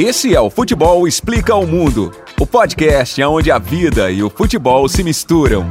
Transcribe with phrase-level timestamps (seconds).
[0.00, 4.88] Esse é o Futebol Explica ao Mundo, o podcast onde a vida e o futebol
[4.88, 5.68] se misturam.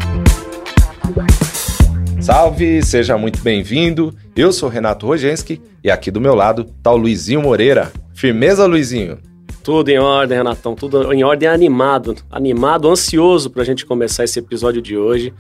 [2.20, 4.14] Salve, seja muito bem-vindo.
[4.36, 7.90] Eu sou Renato Rogenski e aqui do meu lado tá o Luizinho Moreira.
[8.14, 9.18] Firmeza, Luizinho?
[9.64, 10.76] Tudo em ordem, Renatão.
[10.76, 12.14] Tudo em ordem animado.
[12.30, 15.34] Animado, ansioso pra gente começar esse episódio de hoje,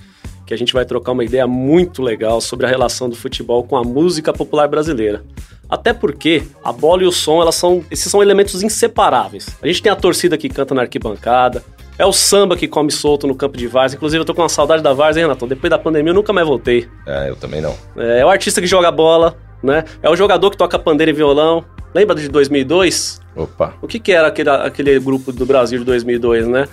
[0.46, 3.76] que a gente vai trocar uma ideia muito legal sobre a relação do futebol com
[3.76, 5.26] a música popular brasileira.
[5.70, 9.49] Até porque a bola e o som, elas são, esses são elementos inseparáveis.
[9.62, 11.63] A gente tem a torcida que canta na arquibancada,
[11.99, 13.94] é o samba que come solto no campo de Vars.
[13.94, 15.48] Inclusive, eu tô com uma saudade da Vars, hein, Renato?
[15.48, 16.88] Depois da pandemia, eu nunca mais voltei.
[17.05, 17.75] É, eu também não.
[17.98, 19.84] É, é o artista que joga bola, né?
[20.02, 21.66] É o jogador que toca pandeiro e violão.
[21.95, 23.20] Lembra de 2002?
[23.36, 23.73] Opa.
[23.81, 26.67] O que, que era aquele, aquele grupo do Brasil de 2002, né?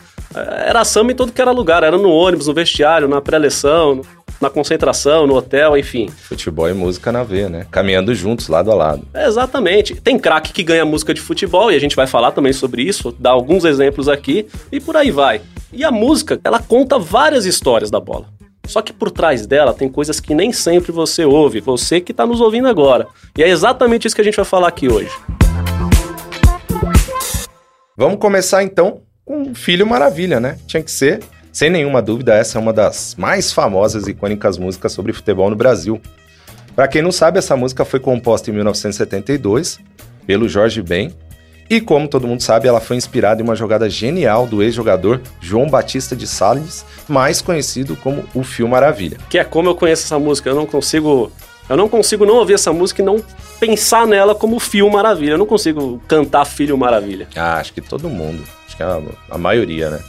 [0.66, 1.82] Era samba em todo que era lugar.
[1.82, 4.02] Era no ônibus, no vestiário, na pré-eleção,
[4.44, 6.08] na concentração, no hotel, enfim.
[6.08, 7.66] Futebol e música na veia, né?
[7.70, 9.06] Caminhando juntos, lado a lado.
[9.14, 9.94] É, exatamente.
[9.96, 13.14] Tem craque que ganha música de futebol e a gente vai falar também sobre isso,
[13.18, 15.40] dar alguns exemplos aqui e por aí vai.
[15.72, 18.26] E a música, ela conta várias histórias da bola.
[18.66, 22.26] Só que por trás dela tem coisas que nem sempre você ouve, você que está
[22.26, 23.06] nos ouvindo agora.
[23.36, 25.10] E é exatamente isso que a gente vai falar aqui hoje.
[27.96, 30.58] Vamos começar então com Filho Maravilha, né?
[30.66, 31.20] Tinha que ser,
[31.54, 35.54] sem nenhuma dúvida, essa é uma das mais famosas e icônicas músicas sobre futebol no
[35.54, 36.00] Brasil.
[36.74, 39.78] Para quem não sabe, essa música foi composta em 1972
[40.26, 41.14] pelo Jorge Ben
[41.70, 45.70] e, como todo mundo sabe, ela foi inspirada em uma jogada genial do ex-jogador João
[45.70, 49.18] Batista de Salles, mais conhecido como o Fio Maravilha.
[49.30, 51.30] Que é como eu conheço essa música, eu não consigo
[51.68, 53.22] eu não consigo não ouvir essa música e não
[53.60, 55.34] pensar nela como Fio Maravilha.
[55.34, 57.28] Eu não consigo cantar Filho Maravilha.
[57.36, 58.42] Ah, acho que todo mundo.
[58.66, 60.00] Acho que a, a maioria, né?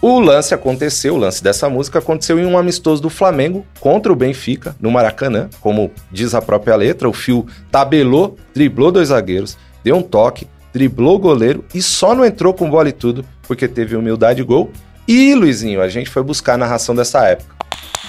[0.00, 4.16] O lance aconteceu, o lance dessa música aconteceu em um amistoso do Flamengo contra o
[4.16, 5.50] Benfica, no Maracanã.
[5.60, 11.16] Como diz a própria letra, o Fio tabelou, driblou dois zagueiros, deu um toque, driblou
[11.16, 14.70] o goleiro e só não entrou com bola e tudo porque teve humildade e gol.
[15.06, 17.56] E, Luizinho, a gente foi buscar a narração dessa época.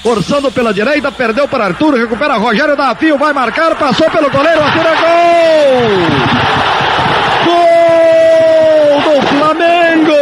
[0.04, 4.62] Forçando pela direita, perdeu para Arthur, recupera Rogério da Fio, vai marcar, passou pelo goleiro,
[4.62, 5.10] Arthur é gol!
[9.02, 10.14] Gol do Flamengo!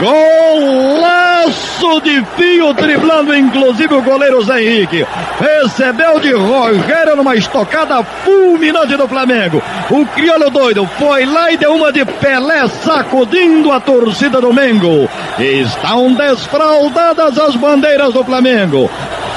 [0.00, 5.06] Golaço de fio, driblando inclusive o goleiro Zé Henrique.
[5.40, 9.62] Recebeu de Rogério numa estocada fulminante do Flamengo.
[9.90, 15.08] O crioulo doido foi lá e deu uma de Pelé, sacudindo a torcida do Mengo.
[15.38, 18.90] Estão desfraldadas as bandeiras do Flamengo.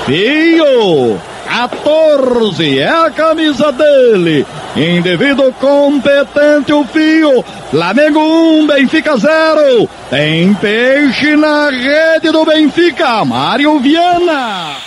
[0.05, 1.19] Fio!
[1.51, 4.45] 14 é a camisa dele.
[4.75, 7.43] Indivíduo competente o fio.
[7.69, 9.89] Flamengo 1, Benfica 0.
[10.09, 13.25] Tem peixe na rede do Benfica.
[13.25, 14.77] Mário Viana.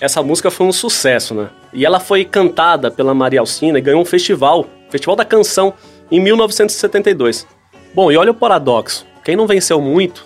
[0.00, 1.48] Essa música foi um sucesso, né?
[1.72, 5.74] E ela foi cantada pela Maria Alcina e ganhou um festival, Festival da Canção,
[6.08, 7.44] em 1972.
[7.92, 9.04] Bom, e olha o paradoxo.
[9.24, 10.24] Quem não venceu muito,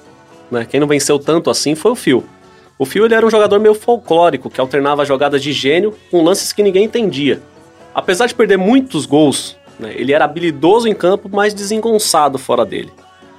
[0.50, 0.66] né?
[0.68, 2.24] Quem não venceu tanto assim foi o Fio.
[2.78, 6.52] O Fio ele era um jogador meio folclórico, que alternava jogadas de gênio com lances
[6.52, 7.40] que ninguém entendia.
[7.94, 12.92] Apesar de perder muitos gols, né, ele era habilidoso em campo, mas desengonçado fora dele.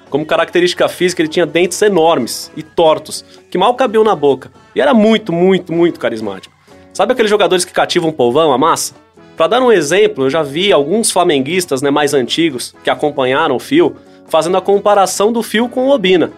[0.10, 4.52] Como característica física, ele tinha dentes enormes e tortos, que mal cabiam na boca.
[4.76, 6.54] E era muito, muito, muito carismático.
[6.94, 8.94] Sabe aqueles jogadores que cativam o polvão, a massa?
[9.38, 13.60] Para dar um exemplo, eu já vi alguns flamenguistas né, mais antigos que acompanharam o
[13.60, 13.96] Fio
[14.28, 16.32] fazendo a comparação do Fio com o Obina.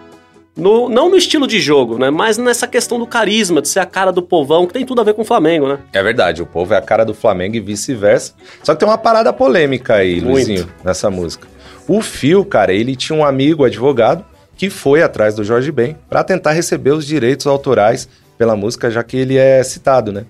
[0.56, 2.12] No, não no estilo de jogo, né?
[2.12, 5.04] Mas nessa questão do carisma, de ser a cara do povão, que tem tudo a
[5.04, 5.80] ver com o Flamengo, né?
[5.92, 8.34] É verdade, o povo é a cara do Flamengo e vice-versa.
[8.62, 10.30] Só que tem uma parada polêmica aí, Muito.
[10.30, 11.48] Luizinho, nessa música.
[11.88, 14.24] O Fio, cara, ele tinha um amigo advogado
[14.56, 19.04] que foi atrás do Jorge Ben para tentar receber os direitos autorais pela música, já
[19.04, 20.26] que ele é citado, né?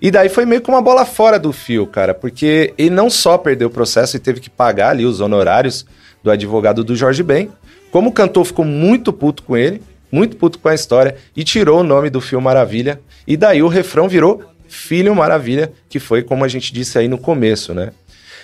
[0.00, 3.38] E daí foi meio que uma bola fora do fio, cara, porque ele não só
[3.38, 5.86] perdeu o processo e teve que pagar ali os honorários
[6.22, 7.50] do advogado do Jorge Ben,
[7.94, 11.78] como o cantor ficou muito puto com ele, muito puto com a história, e tirou
[11.78, 16.44] o nome do Fio Maravilha, e daí o refrão virou Filho Maravilha, que foi como
[16.44, 17.92] a gente disse aí no começo, né?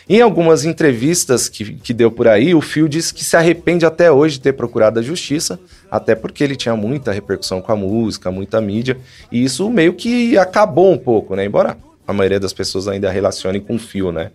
[0.09, 4.09] Em algumas entrevistas que, que deu por aí, o Fio disse que se arrepende até
[4.09, 5.59] hoje de ter procurado a justiça,
[5.91, 8.99] até porque ele tinha muita repercussão com a música, muita mídia,
[9.33, 11.45] e isso meio que acabou um pouco, né?
[11.45, 11.77] Embora
[12.07, 14.31] a maioria das pessoas ainda relacione com o Fio, né?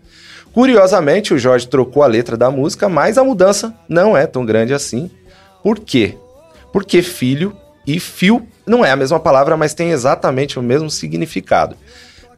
[0.55, 4.73] Curiosamente, o Jorge trocou a letra da música, mas a mudança não é tão grande
[4.73, 5.11] assim.
[5.61, 6.17] Por quê?
[6.71, 7.53] Porque filho
[7.85, 11.75] e fio não é a mesma palavra, mas tem exatamente o mesmo significado.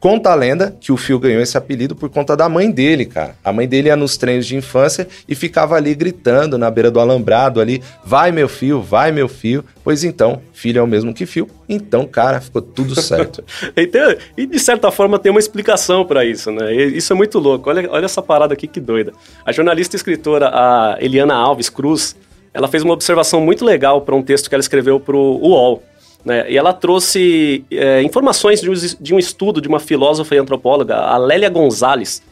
[0.00, 3.34] Conta a lenda que o Fio ganhou esse apelido por conta da mãe dele, cara.
[3.44, 7.00] A mãe dele ia nos treinos de infância e ficava ali gritando na beira do
[7.00, 9.64] alambrado ali: vai meu fio, vai meu fio.
[9.82, 11.48] Pois então, filho é o mesmo que fio.
[11.68, 13.42] Então, cara, ficou tudo certo.
[13.76, 16.74] então, e de certa forma tem uma explicação para isso, né?
[16.74, 17.68] Isso é muito louco.
[17.68, 19.12] Olha, olha essa parada aqui que doida.
[19.44, 22.16] A jornalista e escritora a Eliana Alves Cruz,
[22.54, 25.82] ela fez uma observação muito legal para um texto que ela escreveu para o UOL.
[26.28, 26.44] Né?
[26.50, 30.94] E ela trouxe é, informações de um, de um, estudo de uma filósofa e antropóloga,
[30.94, 32.22] a Lélia Gonzalez.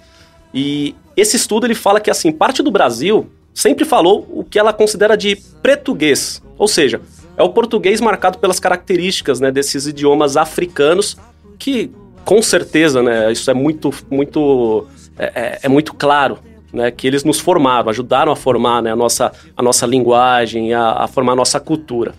[0.52, 4.70] E esse estudo ele fala que assim parte do Brasil sempre falou o que ela
[4.70, 7.00] considera de português, ou seja,
[7.38, 11.16] é o português marcado pelas características né, desses idiomas africanos
[11.58, 11.90] que
[12.22, 14.86] com certeza, né, isso é muito, muito,
[15.18, 16.38] é, é, é muito claro
[16.70, 21.04] né, que eles nos formaram, ajudaram a formar né, a, nossa, a nossa linguagem, a,
[21.04, 22.14] a formar a nossa cultura.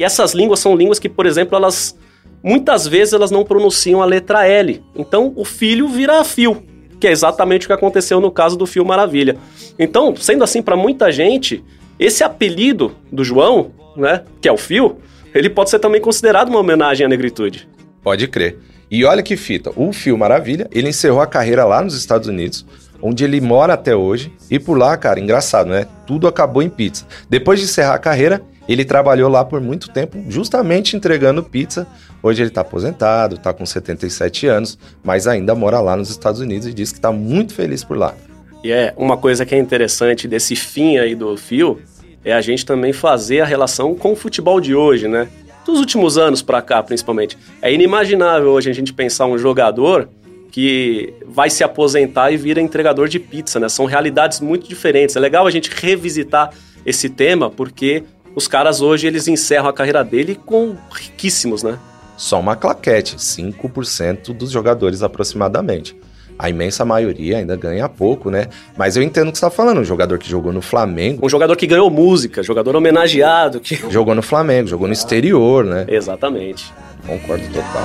[0.00, 1.94] E essas línguas são línguas que, por exemplo, elas
[2.42, 4.82] muitas vezes elas não pronunciam a letra L.
[4.96, 6.62] Então o filho vira fio,
[6.98, 9.36] que é exatamente o que aconteceu no caso do Fio Maravilha.
[9.78, 11.62] Então, sendo assim para muita gente,
[11.98, 14.96] esse apelido do João, né, que é o Fio,
[15.34, 17.68] ele pode ser também considerado uma homenagem à negritude.
[18.02, 18.58] Pode crer.
[18.90, 22.64] E olha que fita, o Fio Maravilha, ele encerrou a carreira lá nos Estados Unidos,
[23.02, 24.32] onde ele mora até hoje.
[24.50, 25.86] E por lá, cara, engraçado, né?
[26.06, 27.06] Tudo acabou em pizza.
[27.28, 31.86] Depois de encerrar a carreira, ele trabalhou lá por muito tempo, justamente entregando pizza.
[32.22, 36.68] Hoje ele está aposentado, está com 77 anos, mas ainda mora lá nos Estados Unidos
[36.68, 38.14] e diz que está muito feliz por lá.
[38.62, 41.80] E é uma coisa que é interessante desse fim aí do fio
[42.24, 45.28] é a gente também fazer a relação com o futebol de hoje, né?
[45.64, 47.36] Dos últimos anos para cá, principalmente.
[47.62, 50.08] É inimaginável hoje a gente pensar um jogador
[50.50, 53.68] que vai se aposentar e vira entregador de pizza, né?
[53.68, 55.16] São realidades muito diferentes.
[55.16, 56.50] É legal a gente revisitar
[56.84, 58.04] esse tema porque
[58.34, 61.78] os caras hoje eles encerram a carreira dele com riquíssimos, né?
[62.16, 65.96] Só uma claquete, 5% dos jogadores aproximadamente.
[66.38, 68.46] A imensa maioria ainda ganha pouco, né?
[68.76, 69.80] Mas eu entendo o que você tá falando.
[69.80, 71.24] Um jogador que jogou no Flamengo.
[71.24, 73.60] Um jogador que ganhou música, jogador homenageado.
[73.60, 73.76] Que...
[73.90, 75.84] Jogou no Flamengo, jogou no exterior, né?
[75.86, 76.72] Exatamente.
[77.06, 77.82] Concordo total.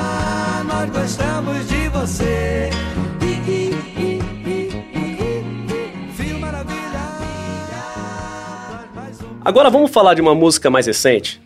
[0.66, 2.70] Nós gostamos de você.
[9.46, 11.40] Agora vamos falar de uma música mais recente.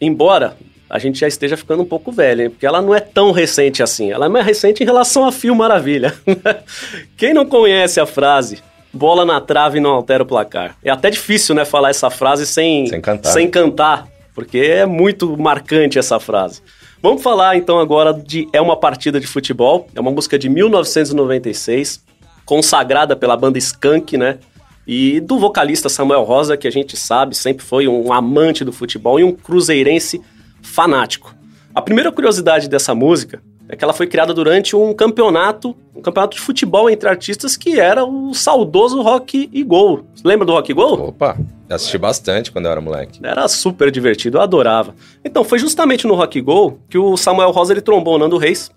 [0.00, 0.56] Embora
[0.90, 2.50] a gente já esteja ficando um pouco velho, hein?
[2.50, 4.10] porque ela não é tão recente assim.
[4.10, 6.12] Ela é mais recente em relação a Fio Maravilha.
[7.16, 8.60] Quem não conhece a frase
[8.92, 10.76] bola na trave e não altera o placar?
[10.82, 13.30] É até difícil, né, falar essa frase sem, sem cantar.
[13.30, 16.60] Sem cantar, porque é muito marcante essa frase.
[17.00, 19.86] Vamos falar então agora de É uma Partida de Futebol.
[19.94, 22.02] É uma música de 1996,
[22.44, 24.38] consagrada pela banda Skank, né?
[24.86, 29.18] E do vocalista Samuel Rosa, que a gente sabe sempre foi um amante do futebol
[29.18, 30.20] e um cruzeirense
[30.62, 31.34] fanático.
[31.74, 36.36] A primeira curiosidade dessa música é que ela foi criada durante um campeonato, um campeonato
[36.36, 40.04] de futebol entre artistas que era o saudoso Rock e Gol.
[40.22, 41.08] Lembra do Rock e Gol?
[41.08, 41.36] Opa,
[41.68, 43.20] assisti bastante quando eu era moleque.
[43.22, 44.94] Era super divertido, eu adorava.
[45.24, 48.36] Então, foi justamente no Rock e Gol que o Samuel Rosa ele trombou o Nando
[48.36, 48.70] Reis.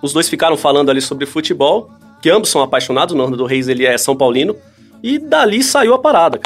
[0.00, 1.90] Os dois ficaram falando ali sobre futebol,
[2.20, 4.56] que ambos são apaixonados, o Nando Reis ele é São Paulino,
[5.02, 6.40] e dali saiu a parada.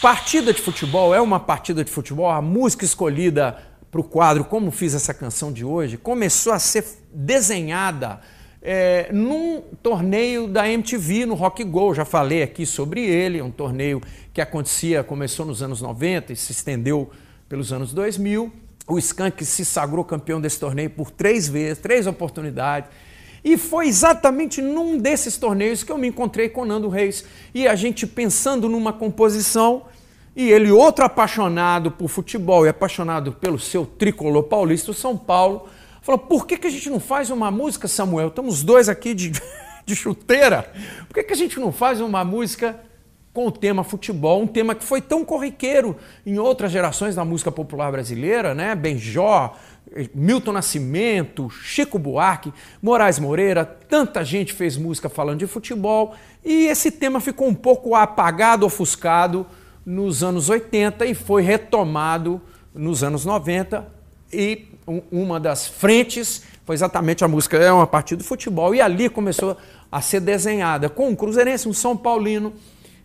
[0.00, 2.30] Partida de futebol é uma partida de futebol.
[2.30, 3.58] A música escolhida
[3.90, 8.20] para o quadro, como fiz essa canção de hoje, começou a ser desenhada
[8.62, 11.94] é, num torneio da MTV no Rock Go.
[11.94, 14.00] Já falei aqui sobre ele, um torneio
[14.32, 17.10] que acontecia, começou nos anos 90 e se estendeu
[17.48, 18.50] pelos anos 2000.
[18.88, 22.90] O Skank se sagrou campeão desse torneio por três vezes, três oportunidades.
[23.44, 27.24] E foi exatamente num desses torneios que eu me encontrei com Nando Reis.
[27.52, 29.82] E a gente pensando numa composição,
[30.34, 35.68] e ele, outro apaixonado por futebol e apaixonado pelo seu tricolor paulista, o São Paulo,
[36.00, 38.28] falou: por que, que a gente não faz uma música, Samuel?
[38.28, 39.32] Estamos dois aqui de,
[39.84, 40.72] de chuteira.
[41.08, 42.80] Por que, que a gente não faz uma música
[43.32, 47.50] com o tema futebol, um tema que foi tão corriqueiro em outras gerações da música
[47.50, 48.74] popular brasileira, né?
[48.74, 49.56] Benjó,
[50.14, 56.90] Milton Nascimento, Chico Buarque, Moraes Moreira, tanta gente fez música falando de futebol e esse
[56.90, 59.46] tema ficou um pouco apagado, ofuscado
[59.84, 62.40] nos anos 80 e foi retomado
[62.74, 63.86] nos anos 90
[64.32, 64.66] e
[65.10, 69.56] uma das frentes foi exatamente a música é uma partida de futebol e ali começou
[69.90, 72.54] a ser desenhada com um cruzeirense, um São Paulino,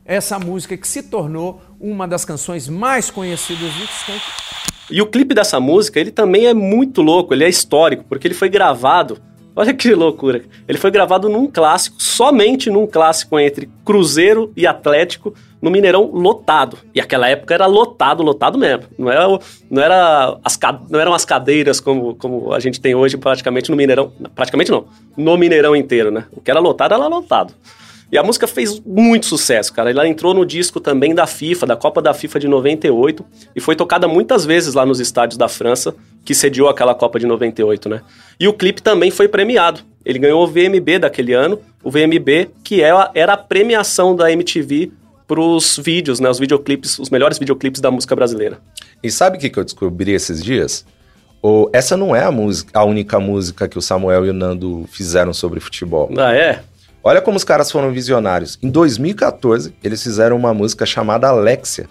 [0.06, 4.77] essa música que se tornou uma das canções mais conhecidas do Skank.
[4.90, 8.34] E o clipe dessa música, ele também é muito louco, ele é histórico, porque ele
[8.34, 9.22] foi gravado
[9.58, 10.44] Olha que loucura.
[10.68, 16.78] Ele foi gravado num clássico, somente num clássico entre Cruzeiro e Atlético, no Mineirão lotado.
[16.94, 18.84] E aquela época era lotado, lotado mesmo.
[19.00, 19.28] Não, era,
[19.68, 20.60] não, era as,
[20.92, 24.14] não eram as cadeiras como, como a gente tem hoje praticamente no Mineirão.
[24.36, 24.86] Praticamente não,
[25.18, 26.26] no Mineirão inteiro, né?
[26.32, 27.52] O que era lotado, era lotado.
[28.12, 29.92] E a música fez muito sucesso, cara.
[29.92, 33.76] Ela entrou no disco também da FIFA, da Copa da FIFA de 98, e foi
[33.76, 38.02] tocada muitas vezes lá nos estádios da França, que sediou aquela Copa de 98, né?
[38.40, 39.82] E o clipe também foi premiado.
[40.06, 44.32] Ele ganhou o VMB daquele ano, o VMB, que era, é era a premiação da
[44.32, 44.92] MTV
[45.28, 46.30] para os vídeos, né?
[46.30, 48.60] Os videoclipes, os melhores videoclipes da música brasileira.
[49.04, 50.86] E sabe o que, que eu descobri esses dias?
[51.42, 54.86] Ou, essa não é a, música, a única música que o Samuel e o Nando
[54.92, 56.10] fizeram sobre futebol.
[56.18, 56.64] Ah, é?
[57.04, 58.60] Olha como os caras foram visionários.
[58.62, 61.88] Em 2014, eles fizeram uma música chamada Alexia.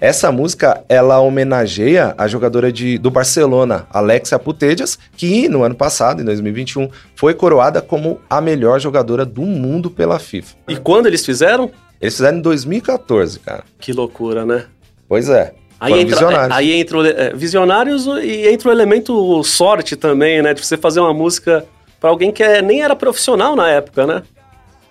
[0.00, 6.20] Essa música, ela homenageia a jogadora de, do Barcelona, Alexia Putellas, que no ano passado,
[6.20, 10.54] em 2021, foi coroada como a melhor jogadora do mundo pela FIFA.
[10.68, 11.70] E quando eles fizeram?
[12.00, 13.64] Eles fizeram em 2014, cara.
[13.80, 14.66] Que loucura, né?
[15.08, 15.54] Pois é.
[15.80, 16.56] Aí entra, visionários.
[16.56, 20.52] aí entra é, visionários e entra o elemento sorte também, né?
[20.52, 21.64] De você fazer uma música
[22.06, 24.22] para alguém que é, nem era profissional na época, né?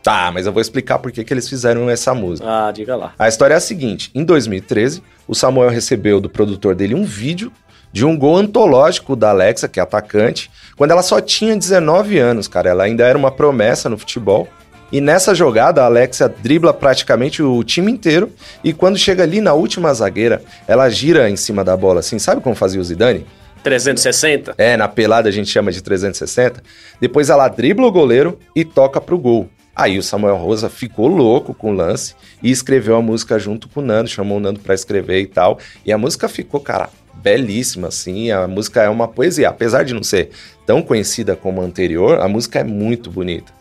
[0.04, 2.46] Tá, mas eu vou explicar por que, que eles fizeram essa música.
[2.48, 3.14] Ah, diga lá.
[3.18, 7.54] A história é a seguinte: em 2013, o Samuel recebeu do produtor dele um vídeo
[7.94, 12.50] de um gol antológico da Alexa, que é atacante, quando ela só tinha 19 anos,
[12.50, 12.70] cara.
[12.70, 14.46] Ela ainda era uma promessa no futebol.
[14.92, 18.30] E nessa jogada, a Alexia dribla praticamente o time inteiro.
[18.62, 22.20] E quando chega ali na última zagueira, ela gira em cima da bola, assim.
[22.20, 23.26] Sabe como fazia o Zidane?
[23.66, 24.54] 360?
[24.60, 26.62] É, na pelada a gente chama de 360.
[27.02, 29.50] Depois ela dribla o goleiro e toca pro gol.
[29.76, 33.80] Aí o Samuel Rosa ficou louco com o lance e escreveu a música junto com
[33.80, 35.58] o Nando, chamou o Nando para escrever e tal.
[35.84, 38.30] E a música ficou, cara, belíssima, assim.
[38.30, 39.50] A música é uma poesia.
[39.50, 40.30] Apesar de não ser
[40.66, 43.52] tão conhecida como a anterior, a música é muito bonita.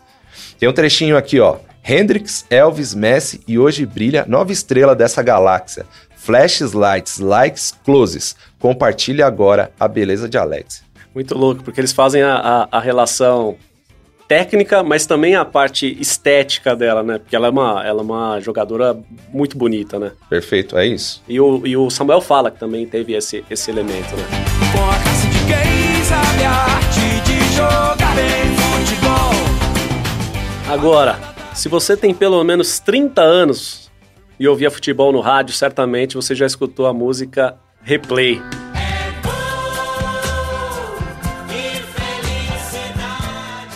[0.59, 1.57] Tem um trechinho aqui, ó.
[1.83, 5.85] Hendrix, Elvis, Messi e hoje brilha nova estrela dessa galáxia.
[6.15, 8.35] Flashes, lights, likes, closes.
[8.65, 10.83] Compartilhe agora a beleza de Alex.
[11.13, 13.55] Muito louco, porque eles fazem a, a, a, relação
[14.27, 17.19] técnica, mas também a parte estética dela, né?
[17.19, 18.97] Porque ela é uma, ela é uma jogadora
[19.31, 20.13] muito bonita, né?
[20.27, 21.21] Perfeito, é isso.
[21.29, 24.23] E o, e o Samuel fala que também teve esse, esse elemento, né?
[24.75, 29.31] Com a classe de quem sabe a arte de jogar bem futebol.
[30.73, 31.19] Agora,
[31.53, 33.91] se você tem pelo menos 30 anos
[34.39, 38.41] e ouvia futebol no rádio, certamente você já escutou a música Replay.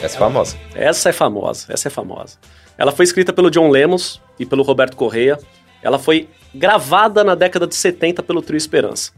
[0.02, 0.58] Essa é famosa.
[0.74, 2.38] Essa é famosa, essa é famosa.
[2.76, 5.38] Ela foi escrita pelo John Lemos e pelo Roberto Correia.
[5.84, 9.12] Ela foi gravada na década de 70 pelo Trio Esperança.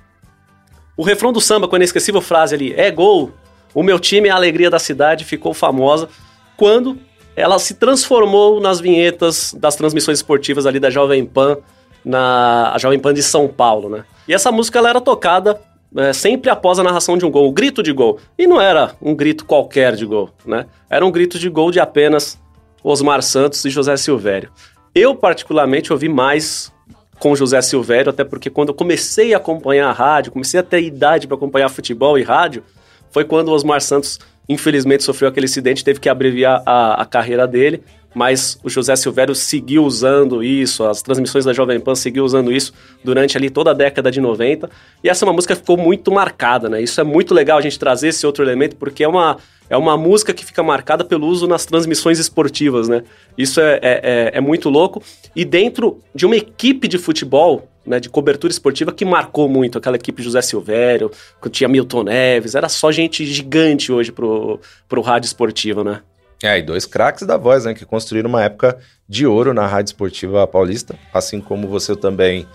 [0.98, 3.32] O refrão do samba, com a inesquecível frase ali, é gol,
[3.74, 6.10] o meu time é a alegria da cidade, ficou famosa
[6.58, 6.98] quando
[7.34, 11.60] ela se transformou nas vinhetas das transmissões esportivas ali da Jovem Pan,
[12.04, 14.04] na a Jovem Pan de São Paulo, né?
[14.28, 15.60] E essa música ela era tocada
[15.96, 18.20] é, sempre após a narração de um gol, o grito de gol.
[18.38, 20.66] E não era um grito qualquer de gol, né?
[20.90, 22.40] Era um grito de gol de apenas
[22.84, 24.50] Osmar Santos e José Silvério.
[24.96, 26.72] Eu, particularmente, ouvi mais
[27.20, 30.82] com José Silvério, até porque quando eu comecei a acompanhar a rádio, comecei a ter
[30.82, 32.64] idade para acompanhar futebol e rádio,
[33.12, 37.48] foi quando o Osmar Santos infelizmente sofreu aquele acidente, teve que abreviar a, a carreira
[37.48, 42.52] dele, mas o José Silvério seguiu usando isso, as transmissões da Jovem Pan seguiu usando
[42.52, 44.70] isso durante ali toda a década de 90,
[45.04, 46.82] e essa é uma música que ficou muito marcada, né?
[46.82, 49.38] Isso é muito legal a gente trazer esse outro elemento, porque é uma,
[49.70, 53.04] é uma música que fica marcada pelo uso nas transmissões esportivas, né?
[53.38, 55.02] Isso é, é, é, é muito louco,
[55.36, 59.96] e dentro de uma equipe de futebol, né, de cobertura esportiva que marcou muito aquela
[59.96, 61.10] equipe José Silvério,
[61.42, 66.02] que tinha Milton Neves, era só gente gigante hoje pro, pro rádio esportivo, né?
[66.44, 69.90] É, e dois craques da voz, né, que construíram uma época de ouro na rádio
[69.90, 72.48] esportiva paulista, assim como você também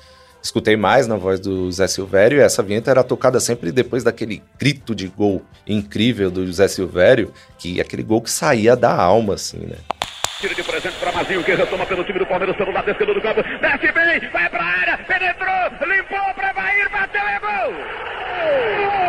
[0.43, 4.43] escutei mais na voz do Zé Silvério, e essa vinheta era tocada sempre depois daquele
[4.59, 9.59] grito de gol incrível do Zé Silvério, que aquele gol que saía da alma, assim,
[9.59, 9.77] né?
[10.41, 13.23] Tiro de presente para Mazinho, que retoma pelo time do Palmeiras pelo lado esquerdo do
[13.23, 13.43] campo.
[13.43, 19.06] Desce bem, vai para área, penetrou, limpou para Bahia, bateu, é gol!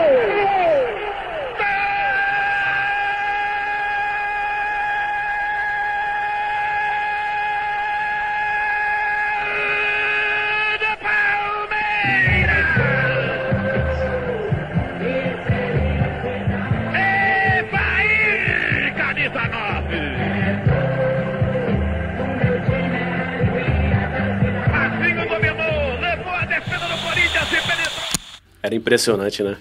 [28.67, 29.55] Era impressionante, né?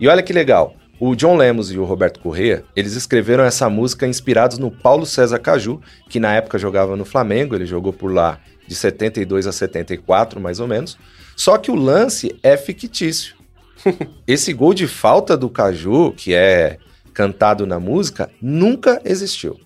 [0.00, 0.74] E olha que legal.
[1.04, 5.40] O John Lemos e o Roberto Correa, eles escreveram essa música inspirados no Paulo César
[5.40, 10.38] Caju, que na época jogava no Flamengo, ele jogou por lá de 72 a 74,
[10.38, 10.96] mais ou menos.
[11.34, 13.34] Só que o lance é fictício.
[14.28, 16.78] Esse gol de falta do Caju, que é
[17.12, 19.58] cantado na música, nunca existiu.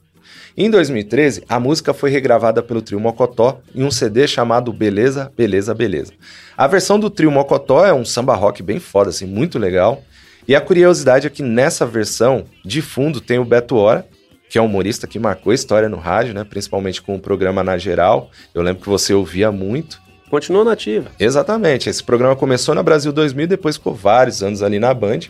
[0.57, 5.75] Em 2013, a música foi regravada pelo trio Mocotó em um CD chamado Beleza, Beleza,
[5.75, 6.15] Beleza.
[6.57, 10.03] A versão do trio Mocotó é um samba rock bem foda, assim, muito legal.
[10.49, 14.07] E a curiosidade é que nessa versão, de fundo, tem o Beto Hora,
[14.49, 16.45] que é um humorista que marcou a história no rádio, né?
[16.45, 18.31] Principalmente com o programa Na Geral.
[18.55, 20.01] Eu lembro que você ouvia muito.
[20.31, 21.11] Continua nativa.
[21.19, 21.89] Exatamente.
[21.89, 25.21] Esse programa começou na Brasil 2000 e depois ficou vários anos ali na Band.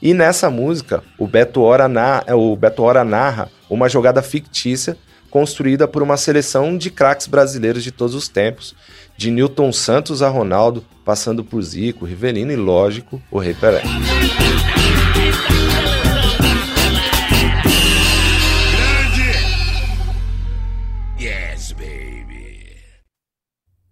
[0.00, 4.96] E nessa música, o Beto Hora, na, o Beto Hora narra uma jogada fictícia
[5.34, 8.72] construída por uma seleção de craques brasileiros de todos os tempos,
[9.16, 13.82] de Newton Santos a Ronaldo, passando por Zico, Rivelino e, lógico, o Rei Pelé.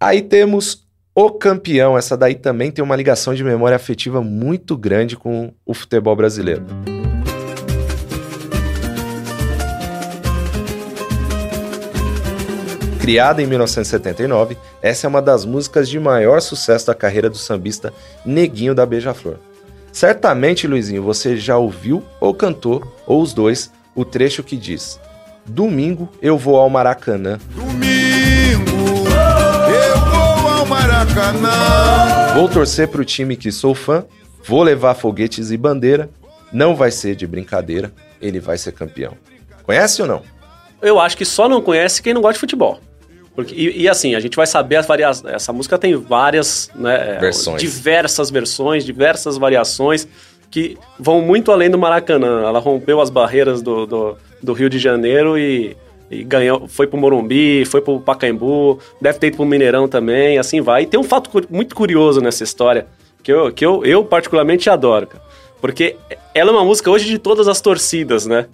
[0.00, 1.98] Aí temos o campeão.
[1.98, 6.64] Essa daí também tem uma ligação de memória afetiva muito grande com o futebol brasileiro.
[13.02, 17.92] Criada em 1979, essa é uma das músicas de maior sucesso da carreira do sambista
[18.24, 19.38] Neguinho da Beija-Flor.
[19.90, 25.00] Certamente, Luizinho, você já ouviu ou cantou, ou os dois, o trecho que diz:
[25.44, 27.40] Domingo eu vou ao Maracanã.
[27.50, 28.70] Domingo
[29.68, 32.34] eu vou ao Maracanã.
[32.36, 34.04] Vou torcer pro time que sou fã,
[34.46, 36.08] vou levar foguetes e bandeira.
[36.52, 39.14] Não vai ser de brincadeira, ele vai ser campeão.
[39.64, 40.22] Conhece ou não?
[40.80, 42.78] Eu acho que só não conhece quem não gosta de futebol.
[43.34, 45.32] Porque, e, e, assim, a gente vai saber as variações.
[45.32, 47.18] Essa música tem várias, né?
[47.18, 47.60] Versões.
[47.60, 50.06] Diversas versões, diversas variações
[50.50, 52.42] que vão muito além do Maracanã.
[52.42, 55.74] Ela rompeu as barreiras do, do, do Rio de Janeiro e,
[56.10, 60.60] e, ganhou, foi pro Morumbi, foi pro Pacaembu, deve ter ido pro Mineirão também, assim
[60.60, 60.82] vai.
[60.82, 62.86] E tem um fato muito curioso nessa história,
[63.22, 65.24] que eu, que eu, eu particularmente adoro, cara.
[65.58, 65.96] Porque
[66.34, 68.46] ela é uma música hoje de todas as torcidas, né?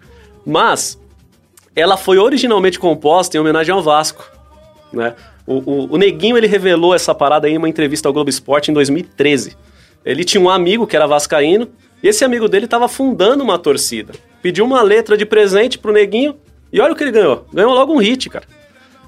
[0.47, 1.01] Mas
[1.75, 4.38] ela foi originalmente composta em homenagem ao Vasco.
[4.93, 5.15] Né?
[5.47, 8.71] O, o, o, Neguinho ele revelou essa parada aí em uma entrevista ao Globo Esporte
[8.71, 9.57] em 2013.
[10.05, 11.69] Ele tinha um amigo que era vascaíno
[12.03, 14.15] e esse amigo dele estava fundando uma torcida.
[14.41, 16.37] Pediu uma letra de presente pro Neguinho
[16.73, 17.47] e olha o que ele ganhou.
[17.53, 18.47] Ganhou logo um hit, cara.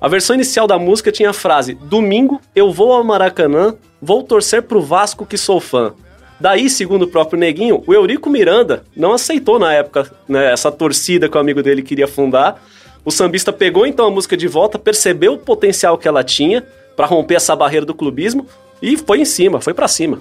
[0.01, 4.63] A versão inicial da música tinha a frase: Domingo eu vou ao Maracanã, vou torcer
[4.63, 5.93] pro Vasco que sou fã.
[6.41, 11.29] Daí, segundo o próprio Neguinho, o Eurico Miranda não aceitou na época né, essa torcida
[11.29, 12.63] que o amigo dele queria fundar
[13.05, 16.65] o sambista pegou então a música de volta, percebeu o potencial que ela tinha
[16.97, 18.47] para romper essa barreira do clubismo
[18.83, 20.21] e foi em cima, foi para cima.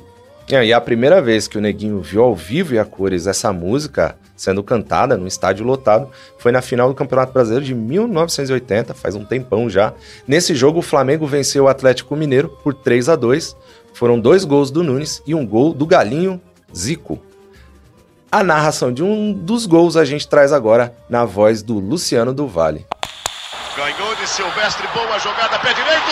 [0.51, 3.53] É, e a primeira vez que o Neguinho viu ao vivo e a cores essa
[3.53, 9.13] música sendo cantada no estádio lotado foi na final do Campeonato Brasileiro de 1980, faz
[9.13, 9.93] um tempão já.
[10.27, 13.55] Nesse jogo, o Flamengo venceu o Atlético Mineiro por 3 a 2
[13.93, 16.41] Foram dois gols do Nunes e um gol do Galinho
[16.75, 17.19] Zico.
[18.31, 22.47] A narração de um dos gols a gente traz agora na voz do Luciano do
[22.47, 22.85] Vale.
[23.75, 26.11] Ganhou de Silvestre, boa jogada, pé direito.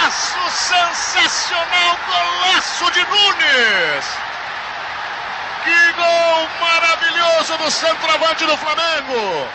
[0.00, 4.06] Golaço sensacional, golaço de Nunes.
[5.64, 9.46] Que gol maravilhoso do centroavante do Flamengo.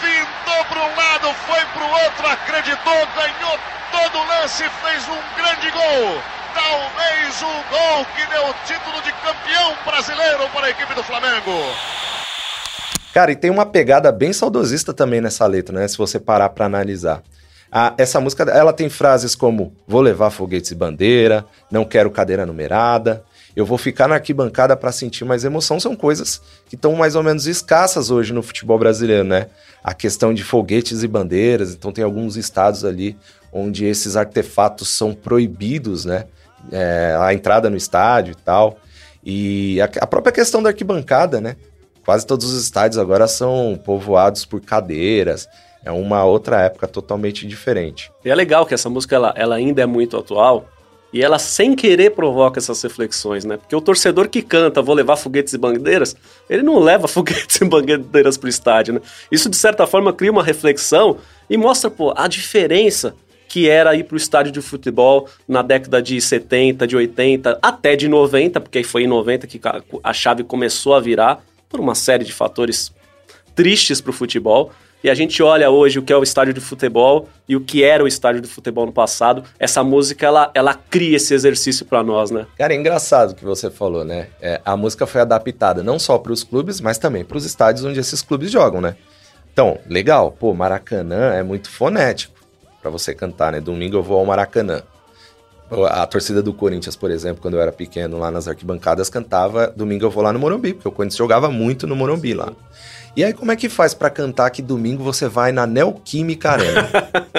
[0.00, 3.56] Fintou para um lado, foi para o outro, acreditou, ganhou
[3.92, 6.20] todo o lance, fez um grande gol
[6.58, 11.52] talvez o gol que deu o título de campeão brasileiro para a equipe do Flamengo.
[13.14, 15.86] Cara, e tem uma pegada bem saudosista também nessa letra, né?
[15.86, 17.22] Se você parar para analisar.
[17.70, 22.46] Ah, essa música, ela tem frases como vou levar foguetes e bandeira, não quero cadeira
[22.46, 23.22] numerada,
[23.54, 27.22] eu vou ficar na arquibancada para sentir mais emoção, são coisas que estão mais ou
[27.22, 29.48] menos escassas hoje no futebol brasileiro, né?
[29.84, 33.16] A questão de foguetes e bandeiras, então tem alguns estados ali
[33.52, 36.24] onde esses artefatos são proibidos, né?
[36.70, 38.78] É, a entrada no estádio e tal.
[39.24, 41.56] E a, a, própria questão da arquibancada, né?
[42.04, 45.48] Quase todos os estádios agora são povoados por cadeiras.
[45.84, 48.10] É uma outra época totalmente diferente.
[48.24, 50.66] E é legal que essa música ela, ela ainda é muito atual
[51.12, 53.56] e ela sem querer provoca essas reflexões, né?
[53.56, 56.16] Porque o torcedor que canta vou levar foguetes e bandeiras,
[56.48, 59.00] ele não leva foguetes e bandeiras pro estádio, né?
[59.30, 63.14] Isso de certa forma cria uma reflexão e mostra, pô, a diferença
[63.58, 67.96] que era ir para o estádio de futebol na década de 70, de 80, até
[67.96, 69.60] de 90, porque foi em 90 que
[70.04, 72.92] a chave começou a virar por uma série de fatores
[73.56, 74.70] tristes para o futebol.
[75.02, 77.82] e a gente olha hoje o que é o estádio de futebol e o que
[77.82, 82.00] era o estádio de futebol no passado, essa música ela, ela cria esse exercício para
[82.04, 82.46] nós, né?
[82.56, 84.28] Cara, é engraçado o que você falou, né?
[84.40, 87.84] É, a música foi adaptada não só para os clubes, mas também para os estádios
[87.84, 88.94] onde esses clubes jogam, né?
[89.52, 92.37] Então, legal, pô, Maracanã é muito fonético
[92.80, 93.60] para você cantar, né?
[93.60, 94.82] Domingo eu vou ao Maracanã.
[95.90, 100.06] A torcida do Corinthians, por exemplo, quando eu era pequeno lá nas arquibancadas, cantava Domingo
[100.06, 102.52] eu vou lá no Morumbi, porque o Corinthians jogava muito no Morumbi lá.
[103.14, 106.88] E aí, como é que faz para cantar que domingo você vai na Neoquímica Arena?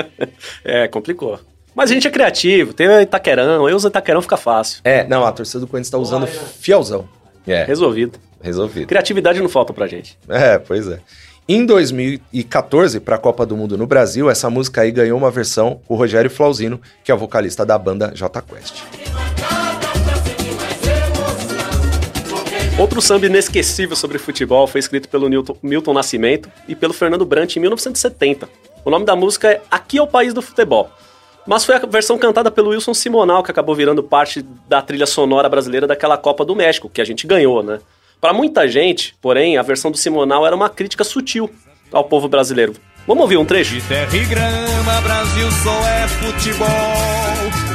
[0.64, 1.40] é, complicou.
[1.74, 4.82] Mas a gente é criativo, tem o Itaquerão, eu uso Itaquerão, fica fácil.
[4.84, 7.08] É, não, a torcida do Corinthians tá usando fielzão.
[7.48, 7.64] É.
[7.64, 8.20] Resolvido.
[8.42, 8.88] Resolvido.
[8.88, 10.18] Criatividade não falta pra gente.
[10.28, 11.00] É, pois é.
[11.52, 15.82] Em 2014, para a Copa do Mundo no Brasil, essa música aí ganhou uma versão
[15.88, 18.84] o Rogério Flauzino, que é o vocalista da banda J Quest.
[22.78, 25.28] Outro samba inesquecível sobre futebol foi escrito pelo
[25.64, 28.48] Milton Nascimento e pelo Fernando Brant em 1970.
[28.86, 30.92] O nome da música é Aqui é o País do Futebol.
[31.48, 35.50] Mas foi a versão cantada pelo Wilson Simonal que acabou virando parte da trilha sonora
[35.50, 37.80] brasileira daquela Copa do México, que a gente ganhou, né?
[38.22, 41.50] Para muita gente, porém, a versão do Simonal era uma crítica sutil
[41.92, 42.74] ao povo brasileiro.
[43.08, 43.74] Vamos ouvir um trecho?
[43.74, 46.68] De terra e grama, Brasil só é futebol.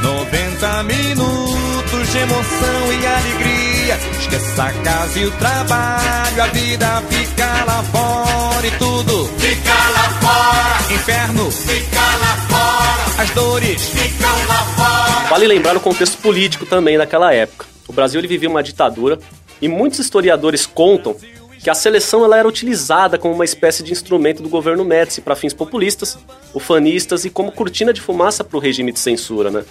[0.02, 3.96] 90 minutos de emoção e alegria.
[4.20, 10.10] Esqueça a casa e o trabalho, a vida fica lá fora e tudo fica lá
[10.20, 10.94] fora.
[10.94, 13.22] Inferno fica lá fora.
[13.22, 15.28] As dores ficam lá fora.
[15.30, 17.66] Vale lembrar o contexto político também daquela época.
[17.88, 19.18] O Brasil ele vivia uma ditadura
[19.64, 21.16] e muitos historiadores contam
[21.58, 25.34] que a seleção ela era utilizada como uma espécie de instrumento do governo Médici para
[25.34, 26.18] fins populistas,
[26.52, 29.64] ufanistas e como cortina de fumaça para o regime de censura, né?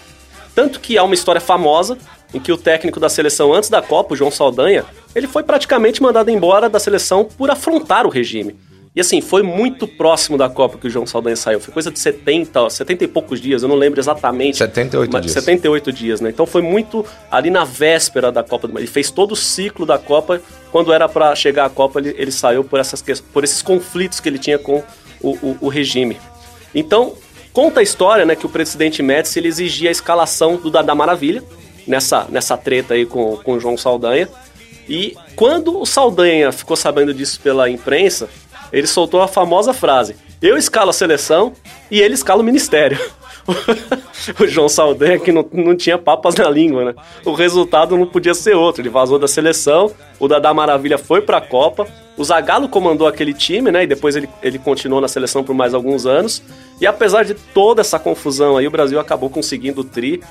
[0.56, 1.96] Tanto que há uma história famosa
[2.34, 6.02] em que o técnico da seleção antes da Copa, o João Saldanha, ele foi praticamente
[6.02, 8.56] mandado embora da seleção por afrontar o regime.
[8.96, 11.60] E assim, foi muito próximo da Copa que o João Saldanha saiu.
[11.60, 14.58] Foi coisa de 70, 70 e poucos dias, eu não lembro exatamente.
[14.58, 15.34] 78 mas, dias.
[15.34, 16.30] 78 dias, né?
[16.30, 18.70] Então foi muito ali na véspera da Copa.
[18.76, 20.40] Ele fez todo o ciclo da Copa.
[20.72, 24.30] Quando era para chegar à Copa, ele, ele saiu por, essas, por esses conflitos que
[24.30, 24.84] ele tinha com
[25.22, 26.20] o, o, o regime.
[26.76, 27.14] Então,
[27.52, 31.44] conta a história, né, que o presidente Médici ele exigia a escalação do Dada Maravilha,
[31.88, 34.30] nessa, nessa treta aí com, com o João Saldanha.
[34.88, 38.30] E quando o Saldanha ficou sabendo disso pela imprensa,
[38.74, 41.54] ele soltou a famosa frase: Eu escalo a seleção
[41.92, 43.00] e ele escala o ministério.
[44.40, 46.96] o João Saldanha que não, não tinha papas na língua, né?
[47.24, 48.82] O resultado não podia ser outro.
[48.82, 51.86] Ele vazou da seleção, o Dadá Maravilha foi pra Copa,
[52.18, 53.84] o Zagallo comandou aquele time, né?
[53.84, 56.42] E depois ele, ele continuou na seleção por mais alguns anos.
[56.82, 60.22] E apesar de toda essa confusão aí, o Brasil acabou conseguindo o tri.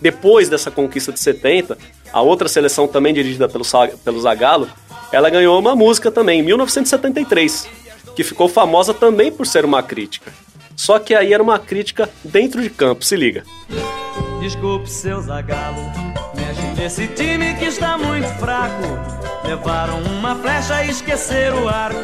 [0.00, 1.78] Depois dessa conquista de 70,
[2.12, 3.64] a outra seleção também dirigida pelo,
[4.04, 4.68] pelo Zagallo,
[5.12, 7.81] ela ganhou uma música também, em 1973
[8.14, 10.32] que ficou famosa também por ser uma crítica.
[10.76, 13.44] Só que aí era uma crítica dentro de campo, se liga.
[14.40, 15.82] Desculpe, seu Zagalo,
[16.34, 18.82] mexe nesse time que está muito fraco.
[19.46, 22.00] Levaram uma flecha e esqueceram o arco.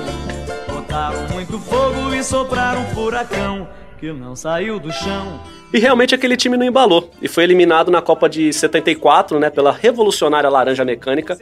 [0.73, 3.69] Botaram muito fogo e sopraram um furacão
[3.99, 5.41] que não saiu do chão.
[5.73, 9.73] E realmente aquele time não embalou e foi eliminado na Copa de 74, né, pela
[9.73, 11.39] revolucionária Laranja Mecânica,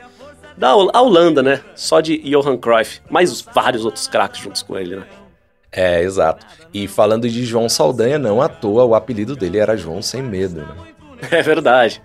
[0.57, 1.61] da Holanda, né?
[1.75, 5.07] Só de Johan Cruyff, mais vários outros craques juntos com ele, né?
[5.71, 6.47] É, exato.
[6.73, 10.61] E falando de João Saldanha, não à toa o apelido dele era João Sem Medo,
[10.61, 10.75] né?
[11.31, 12.03] É verdade.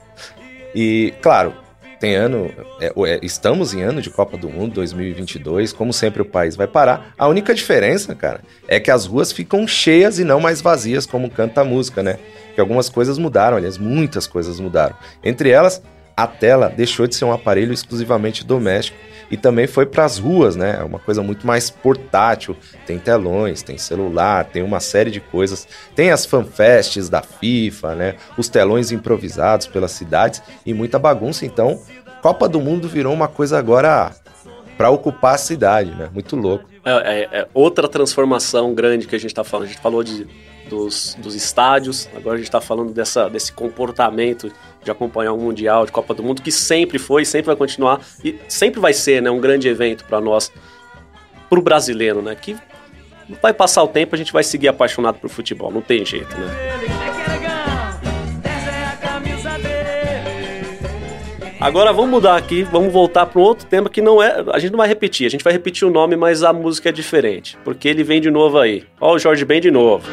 [0.73, 1.53] E, claro,
[2.01, 6.25] tem ano, é, é, estamos em ano de Copa do Mundo 2022, como sempre o
[6.25, 7.13] país vai parar.
[7.17, 11.29] A única diferença, cara, é que as ruas ficam cheias e não mais vazias, como
[11.29, 12.17] canta a música, né?
[12.55, 14.95] Que algumas coisas mudaram, aliás, muitas coisas mudaram.
[15.23, 15.83] Entre elas,
[16.15, 18.97] a tela deixou de ser um aparelho exclusivamente doméstico
[19.31, 20.77] e também foi para as ruas, né?
[20.79, 22.55] É uma coisa muito mais portátil.
[22.85, 25.65] Tem telões, tem celular, tem uma série de coisas.
[25.95, 28.15] Tem as fanfests da FIFA, né?
[28.37, 31.45] Os telões improvisados pelas cidades e muita bagunça.
[31.45, 31.81] Então,
[32.21, 34.11] Copa do Mundo virou uma coisa agora
[34.77, 36.09] para ocupar a cidade, né?
[36.13, 36.65] Muito louco.
[36.83, 39.67] É, é, é, outra transformação grande que a gente está falando.
[39.67, 40.27] A gente falou de,
[40.71, 45.85] dos, dos estádios, agora a gente está falando dessa, desse comportamento de acompanhar o Mundial,
[45.85, 49.29] de Copa do Mundo, que sempre foi, sempre vai continuar e sempre vai ser né,
[49.29, 50.49] um grande evento para nós,
[51.49, 52.33] para o brasileiro, né?
[52.35, 52.55] Que
[53.41, 56.47] vai passar o tempo, a gente vai seguir apaixonado por futebol, não tem jeito, né?
[61.59, 64.43] Agora vamos mudar aqui, vamos voltar para um outro tema que não é.
[64.51, 66.91] A gente não vai repetir, a gente vai repetir o nome, mas a música é
[66.91, 67.55] diferente.
[67.63, 68.83] Porque ele vem de novo aí.
[68.99, 70.09] Ó, o Jorge Ben de novo.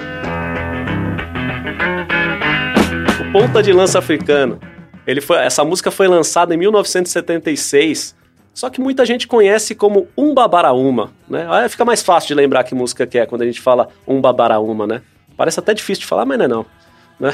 [3.32, 4.58] Ponta de lança africano.
[5.06, 8.16] Ele foi, essa música foi lançada em 1976,
[8.54, 11.46] Só que muita gente conhece como Um Babaraúma, né?
[11.48, 14.20] Aí fica mais fácil de lembrar que música que é quando a gente fala Um
[14.20, 15.02] Babaraúma, né?
[15.36, 16.66] Parece até difícil de falar, mas não é não.
[17.20, 17.32] Né?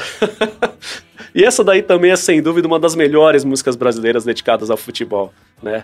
[1.33, 5.33] e essa daí também é, sem dúvida, uma das melhores músicas brasileiras dedicadas ao futebol,
[5.63, 5.83] né?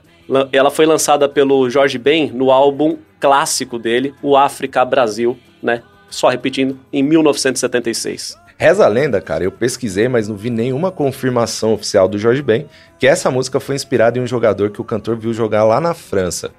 [0.51, 5.81] Ela foi lançada pelo Jorge Ben no álbum clássico dele, O África Brasil, né?
[6.09, 8.40] Só repetindo, em 1976.
[8.61, 12.67] Reza a lenda, cara, eu pesquisei, mas não vi nenhuma confirmação oficial do Jorge Ben
[12.99, 15.95] que essa música foi inspirada em um jogador que o cantor viu jogar lá na
[15.95, 16.51] França.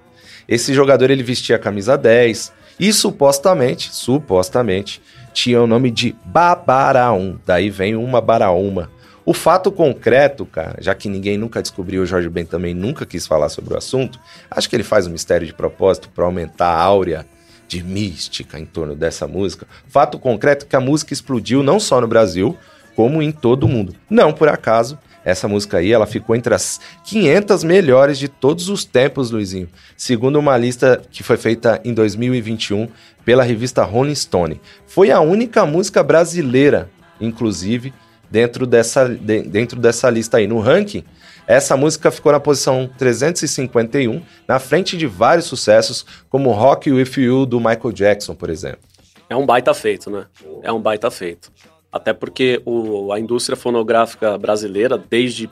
[0.49, 5.01] Esse jogador ele vestia a camisa 10 e supostamente, supostamente,
[5.33, 7.39] tinha o nome de Babaraum.
[7.47, 8.91] Daí vem uma Baraúma.
[9.25, 13.29] O fato concreto, cara, já que ninguém nunca descobriu, o Jorge Ben também nunca quis
[13.29, 14.19] falar sobre o assunto,
[14.51, 17.25] acho que ele faz um mistério de propósito para aumentar a áurea
[17.73, 19.67] de mística em torno dessa música.
[19.89, 22.55] Fato concreto é que a música explodiu não só no Brasil,
[22.95, 23.95] como em todo o mundo.
[24.11, 28.85] Não por acaso, essa música aí, ela ficou entre as 500 melhores de todos os
[28.85, 32.89] tempos, Luizinho, segundo uma lista que foi feita em 2021
[33.25, 34.61] pela revista Rolling Stone.
[34.87, 37.95] Foi a única música brasileira, inclusive,
[38.31, 40.47] dentro dessa, de- dentro dessa lista aí.
[40.47, 41.05] No ranking,
[41.47, 47.47] essa música ficou na posição 351, na frente de vários sucessos, como Rock With You
[47.47, 48.81] do Michael Jackson, por exemplo.
[49.29, 50.27] É um baita feito, né?
[50.63, 51.51] É um baita feito.
[51.91, 55.49] Até porque o- a indústria fonográfica brasileira, desde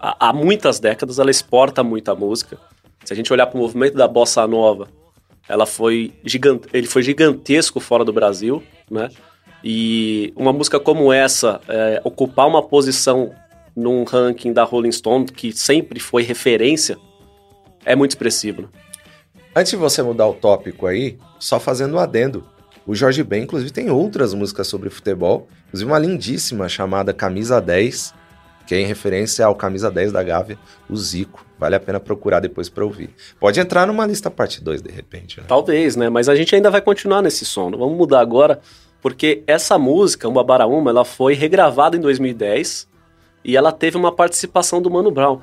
[0.00, 2.58] há muitas décadas, ela exporta muita música.
[3.04, 4.88] Se a gente olhar para o movimento da bossa nova,
[5.48, 9.08] ela foi gigan- ele foi gigantesco fora do Brasil, né?
[9.64, 13.32] E uma música como essa, é, ocupar uma posição
[13.78, 16.98] num ranking da Rolling Stone, que sempre foi referência,
[17.84, 18.62] é muito expressivo.
[18.62, 18.68] Né?
[19.54, 22.44] Antes de você mudar o tópico aí, só fazendo um adendo.
[22.84, 28.14] O Jorge Ben, inclusive, tem outras músicas sobre futebol, inclusive uma lindíssima chamada Camisa 10,
[28.66, 30.58] que é em referência ao Camisa 10 da Gávea,
[30.90, 31.46] o Zico.
[31.58, 33.10] Vale a pena procurar depois pra ouvir.
[33.38, 35.38] Pode entrar numa lista parte 2, de repente.
[35.38, 35.46] Né?
[35.46, 36.08] Talvez, né?
[36.08, 37.70] Mas a gente ainda vai continuar nesse som.
[37.70, 38.60] Não vamos mudar agora,
[39.00, 42.88] porque essa música, Uma Baraúma, ela foi regravada em 2010
[43.44, 45.40] e ela teve uma participação do Mano Brown.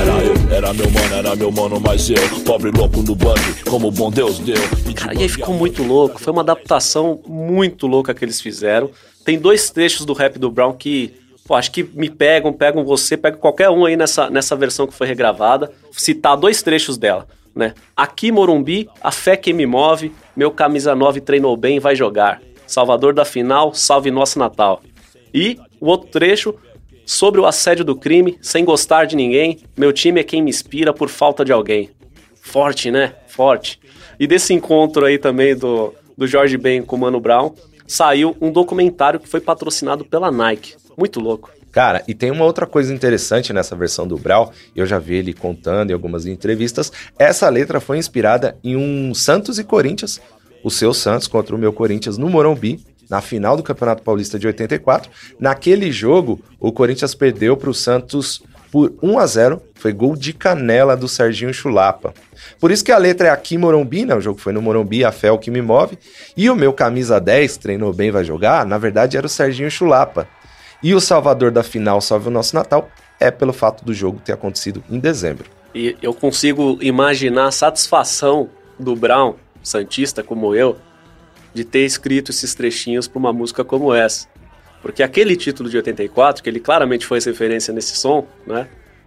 [0.00, 3.88] Era eu, era meu mano, era meu mano, mas eu, pobre louco no bug, como
[3.88, 4.56] o bom Deus deu.
[4.88, 6.20] E Cara, e aí ficou muito louco.
[6.20, 8.90] Foi uma adaptação muito louca que eles fizeram.
[9.24, 11.14] Tem dois trechos do rap do Brown que,
[11.46, 14.94] pô, acho que me pegam, pegam você, pegam qualquer um aí nessa, nessa versão que
[14.94, 15.70] foi regravada.
[15.92, 17.74] Citar dois trechos dela, né?
[17.96, 22.40] Aqui, Morumbi, a fé que me move, meu camisa 9 treinou bem, vai jogar.
[22.66, 24.82] Salvador da final, salve nosso Natal.
[25.32, 26.54] E o outro trecho,
[27.06, 30.92] sobre o assédio do crime, sem gostar de ninguém, meu time é quem me inspira
[30.92, 31.90] por falta de alguém.
[32.40, 33.14] Forte, né?
[33.28, 33.80] Forte.
[34.18, 37.54] E desse encontro aí também do, do Jorge Ben com o Mano Brown,
[37.86, 40.74] saiu um documentário que foi patrocinado pela Nike.
[40.96, 41.50] Muito louco.
[41.72, 45.32] Cara, e tem uma outra coisa interessante nessa versão do Brau, eu já vi ele
[45.32, 46.92] contando em algumas entrevistas.
[47.18, 50.20] Essa letra foi inspirada em um Santos e Corinthians,
[50.62, 54.46] o seu Santos contra o meu Corinthians no Morumbi, na final do Campeonato Paulista de
[54.46, 55.10] 84.
[55.38, 60.32] Naquele jogo, o Corinthians perdeu para o Santos por 1 a 0 foi gol de
[60.32, 62.14] canela do Serginho Chulapa.
[62.58, 64.14] Por isso que a letra é aqui Morumbi, né?
[64.14, 65.98] O jogo foi no Morumbi, a fé é o que me move.
[66.34, 70.26] E o meu camisa 10, treinou bem, vai jogar, na verdade era o Serginho Chulapa.
[70.82, 72.88] E o salvador da final, salve o nosso Natal,
[73.20, 75.50] é pelo fato do jogo ter acontecido em dezembro.
[75.74, 78.48] E eu consigo imaginar a satisfação
[78.78, 80.78] do Brown, Santista como eu,
[81.54, 84.26] de ter escrito esses trechinhos para uma música como essa.
[84.80, 88.66] Porque aquele título de 84, que ele claramente foi referência nesse som, né?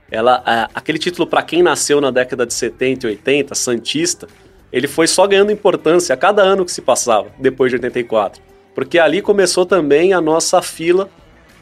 [0.09, 4.27] Ela, a- aquele título para quem nasceu na década de 70 e 80, Santista,
[4.71, 8.41] ele foi só ganhando importância a cada ano que se passava, depois de 84.
[8.73, 11.09] Porque ali começou também a nossa fila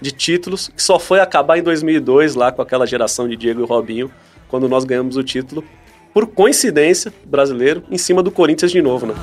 [0.02, 3.66] de títulos, que só foi acabar em 2002, lá com aquela geração de Diego e
[3.66, 4.12] Robinho,
[4.50, 5.64] quando nós ganhamos o título,
[6.14, 9.14] por coincidência, brasileiro, em cima do Corinthians de novo, né?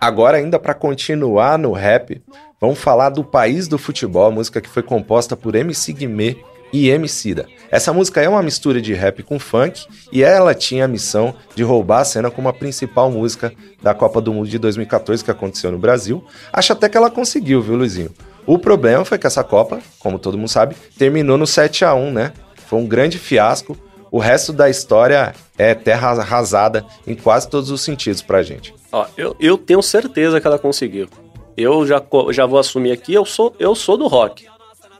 [0.00, 2.22] Agora, ainda para continuar no rap,
[2.58, 6.38] vamos falar do País do Futebol, música que foi composta por MC Guimê
[6.72, 7.46] e Emicida.
[7.70, 11.62] Essa música é uma mistura de rap com funk e ela tinha a missão de
[11.62, 15.70] roubar a cena como a principal música da Copa do Mundo de 2014 que aconteceu
[15.70, 16.24] no Brasil.
[16.50, 18.10] Acho até que ela conseguiu, viu, Luizinho?
[18.46, 22.10] O problema foi que essa Copa, como todo mundo sabe, terminou no 7 a 1
[22.10, 22.32] né?
[22.68, 23.76] Foi um grande fiasco.
[24.10, 28.79] O resto da história é terra arrasada em quase todos os sentidos pra gente.
[28.92, 31.08] Ó, eu, eu tenho certeza que ela conseguiu.
[31.56, 34.46] Eu já, já vou assumir aqui, eu sou, eu sou do rock.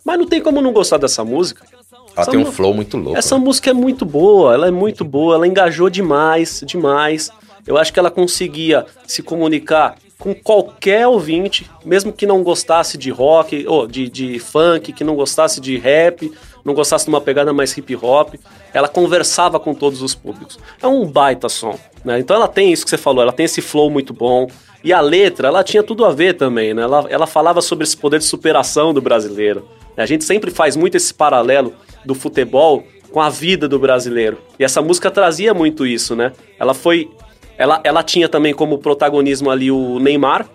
[0.04, 1.64] Mas não tem como não gostar dessa música.
[1.92, 3.18] Ela Essa tem um mu- flow muito louco.
[3.18, 3.44] Essa né?
[3.44, 7.30] música é muito boa, ela é muito boa, ela engajou demais, demais.
[7.66, 13.10] Eu acho que ela conseguia se comunicar com qualquer ouvinte, mesmo que não gostasse de
[13.10, 16.30] rock, ou de, de funk, que não gostasse de rap,
[16.64, 18.34] não gostasse de uma pegada mais hip hop,
[18.72, 20.58] ela conversava com todos os públicos.
[20.82, 22.18] É um baita som, né?
[22.18, 24.48] Então ela tem isso que você falou, ela tem esse flow muito bom.
[24.82, 26.82] E a letra, ela tinha tudo a ver também, né?
[26.82, 29.68] Ela, ela falava sobre esse poder de superação do brasileiro.
[29.96, 34.38] A gente sempre faz muito esse paralelo do futebol com a vida do brasileiro.
[34.58, 36.32] E essa música trazia muito isso, né?
[36.58, 37.10] Ela foi.
[37.58, 40.48] Ela, ela tinha também como protagonismo ali o Neymar,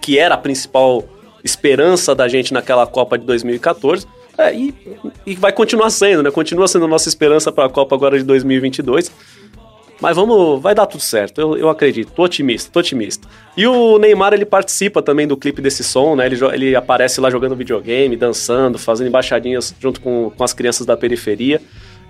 [0.00, 1.04] que era a principal
[1.44, 4.06] esperança da gente naquela Copa de 2014.
[4.38, 4.74] É, e,
[5.26, 6.30] e vai continuar sendo, né?
[6.30, 9.10] Continua sendo nossa esperança para a Copa agora de 2022.
[10.02, 13.28] Mas vamos, vai dar tudo certo, eu, eu acredito, tô otimista, tô otimista.
[13.56, 16.26] E o Neymar, ele participa também do clipe desse som, né?
[16.26, 20.96] Ele, ele aparece lá jogando videogame, dançando, fazendo embaixadinhas junto com, com as crianças da
[20.96, 21.60] periferia.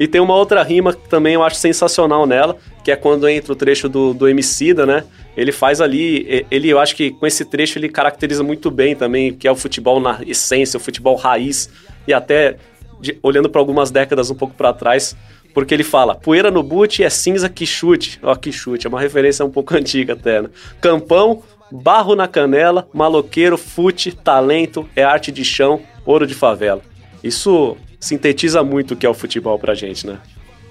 [0.01, 3.53] E tem uma outra rima que também eu acho sensacional nela, que é quando entra
[3.53, 5.05] o trecho do, do Emicida, né?
[5.37, 9.35] Ele faz ali, ele eu acho que com esse trecho ele caracteriza muito bem também,
[9.35, 11.69] que é o futebol na essência, o futebol raiz,
[12.07, 12.57] e até
[13.01, 15.17] de, olhando para algumas décadas um pouco para trás,
[15.53, 18.19] porque ele fala: poeira no boot é cinza que chute.
[18.23, 20.49] Ó, que chute, é uma referência um pouco antiga até, né?
[20.81, 26.81] Campão, barro na canela, maloqueiro, fute, talento, é arte de chão, ouro de favela.
[27.23, 30.19] Isso sintetiza muito o que é o futebol pra gente, né?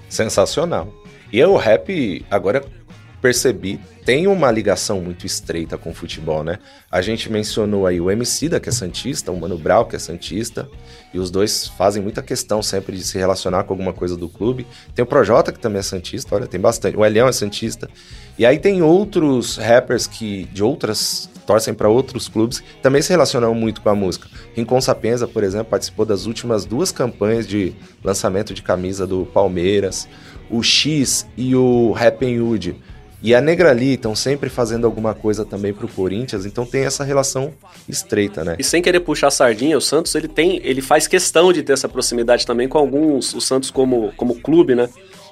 [0.08, 0.92] Sensacional.
[1.32, 2.62] E o rap, agora
[3.22, 6.58] percebi, tem uma ligação muito estreita com o futebol, né?
[6.90, 10.68] A gente mencionou aí o Emicida, que é Santista, o Mano Brown, que é Santista,
[11.14, 14.66] e os dois fazem muita questão sempre de se relacionar com alguma coisa do clube.
[14.92, 16.96] Tem o Projota, que também é Santista, olha, tem bastante.
[16.96, 17.88] O Elião é Santista.
[18.36, 23.54] E aí tem outros rappers que de outras torcem para outros clubes, também se relacionam
[23.54, 24.28] muito com a música.
[24.54, 30.08] Rincon Sapienza, por exemplo, participou das últimas duas campanhas de lançamento de camisa do Palmeiras.
[30.50, 32.76] O X e o Happy Hood
[33.22, 37.52] e a Negrali estão sempre fazendo alguma coisa também pro Corinthians, então tem essa relação
[37.88, 38.56] estreita, né?
[38.58, 41.72] E sem querer puxar a sardinha, o Santos ele tem, ele faz questão de ter
[41.72, 44.88] essa proximidade também com alguns, o Santos como, como clube, né?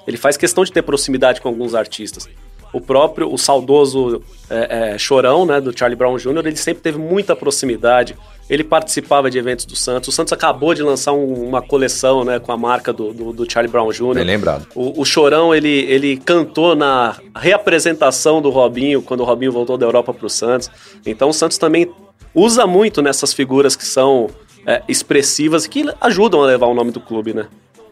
[0.07, 2.27] Ele faz questão de ter proximidade com alguns artistas.
[2.73, 6.97] O próprio, o saudoso é, é, Chorão, né, do Charlie Brown Jr., ele sempre teve
[6.97, 8.15] muita proximidade
[8.51, 10.09] ele participava de eventos do Santos.
[10.09, 13.49] O Santos acabou de lançar um, uma coleção né, com a marca do, do, do
[13.49, 14.15] Charlie Brown Jr.
[14.15, 14.67] Bem lembrado.
[14.75, 19.85] O, o, Chorão, ele, ele cantou na reapresentação do Robinho, quando o Robinho voltou da
[19.85, 20.69] Europa para o Santos.
[21.05, 21.89] Então o Santos também
[22.35, 24.29] usa muito nessas figuras que são
[24.67, 27.47] é, expressivas e que ajudam a levar o nome do clube, né?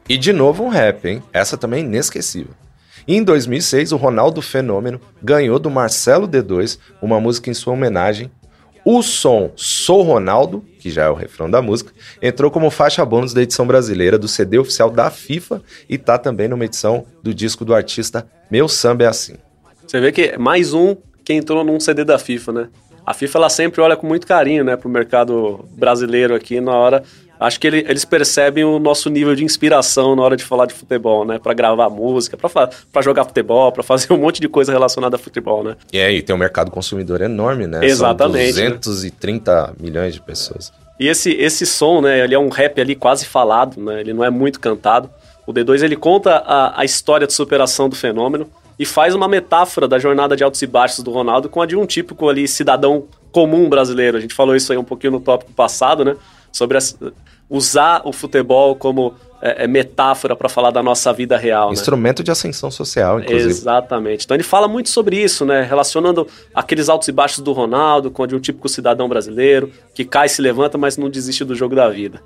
[0.10, 1.24] E de novo um rap, hein?
[1.32, 2.52] Essa também é inesquecível.
[3.12, 8.30] Em 2006, o Ronaldo Fenômeno ganhou do Marcelo D2 uma música em sua homenagem
[8.86, 11.92] o som Sou Ronaldo, que já é o refrão da música,
[12.22, 16.48] entrou como faixa bônus da edição brasileira do CD oficial da FIFA e tá também
[16.48, 19.38] numa edição do disco do artista Meu Samba é Assim.
[19.88, 20.96] Você vê que mais um
[21.26, 22.70] que entrou num CD da FIFA, né?
[23.04, 27.04] A FIFA ela sempre olha com muito carinho, né, pro mercado brasileiro aqui na hora
[27.40, 30.74] acho que ele, eles percebem o nosso nível de inspiração na hora de falar de
[30.74, 31.40] futebol, né?
[31.40, 35.64] Para gravar música, para jogar futebol, para fazer um monte de coisa relacionada a futebol,
[35.64, 35.76] né?
[35.94, 37.86] E aí, tem um mercado consumidor enorme, né?
[37.86, 38.54] Exatamente.
[38.54, 39.74] São 230 né?
[39.80, 40.72] milhões de pessoas.
[41.00, 42.24] E esse, esse som, né?
[42.24, 44.02] Ele é um rap ali quase falado, né?
[44.02, 45.10] Ele não é muito cantado.
[45.48, 48.48] O D2 ele conta a, a história de superação do fenômeno
[48.78, 51.76] e faz uma metáfora da jornada de altos e baixos do Ronaldo com a de
[51.76, 54.18] um típico ali cidadão comum brasileiro.
[54.18, 56.16] A gente falou isso aí um pouquinho no tópico passado, né?
[56.52, 56.98] Sobre as,
[57.50, 61.68] usar o futebol como é, é metáfora para falar da nossa vida real.
[61.68, 61.74] Né?
[61.74, 62.26] Instrumento né?
[62.26, 63.50] de ascensão social, inclusive.
[63.50, 64.26] Exatamente.
[64.26, 65.62] Então ele fala muito sobre isso, né?
[65.62, 70.30] Relacionando aqueles altos e baixos do Ronaldo com de um típico cidadão brasileiro que cai,
[70.30, 72.22] se levanta, mas não desiste do jogo da vida.